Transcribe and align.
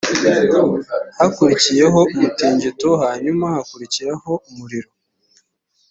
hakurikiyeho 1.17 1.99
umutingito 2.13 2.89
hanyuma 3.03 3.45
hakurikiraho 3.55 4.31
umuriro 4.49 4.89